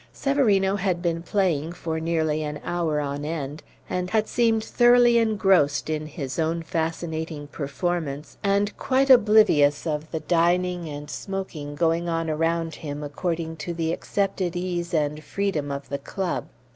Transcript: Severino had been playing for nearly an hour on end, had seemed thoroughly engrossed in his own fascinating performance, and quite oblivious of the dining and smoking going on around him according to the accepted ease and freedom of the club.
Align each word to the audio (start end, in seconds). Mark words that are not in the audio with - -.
Severino 0.13 0.77
had 0.77 0.99
been 1.03 1.21
playing 1.21 1.71
for 1.73 1.99
nearly 1.99 2.41
an 2.41 2.59
hour 2.63 2.99
on 2.99 3.23
end, 3.23 3.61
had 3.85 4.27
seemed 4.27 4.63
thoroughly 4.63 5.19
engrossed 5.19 5.91
in 5.91 6.07
his 6.07 6.39
own 6.39 6.63
fascinating 6.63 7.45
performance, 7.45 8.35
and 8.43 8.75
quite 8.77 9.11
oblivious 9.11 9.85
of 9.85 10.09
the 10.09 10.21
dining 10.21 10.89
and 10.89 11.07
smoking 11.11 11.75
going 11.75 12.09
on 12.09 12.31
around 12.31 12.73
him 12.73 13.03
according 13.03 13.55
to 13.57 13.75
the 13.75 13.93
accepted 13.93 14.55
ease 14.55 14.91
and 14.91 15.23
freedom 15.23 15.69
of 15.71 15.87
the 15.89 15.99
club. 15.99 16.47